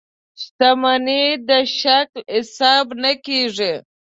شتمنۍ 0.41 1.25
دا 1.47 1.59
شکل 1.79 2.19
حساب 2.35 2.85
نه 3.03 3.11
کېږي. 3.25 3.73